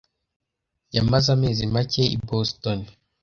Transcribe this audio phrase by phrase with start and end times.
[0.95, 2.79] yamaze amezi make i Boston.